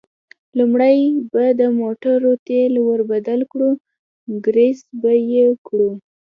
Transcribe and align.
لومړی 0.57 0.97
به 1.31 1.43
د 1.59 1.61
موټرو 1.79 2.31
تېل 2.47 2.73
ور 2.87 2.99
بدل 3.11 3.39
کړو، 3.51 3.71
ګرېس 4.45 4.79
به 5.01 5.11
یې 5.31 5.45
کړو. 5.67 5.91